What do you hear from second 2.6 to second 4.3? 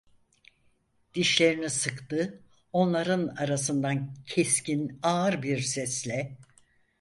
onların arasından,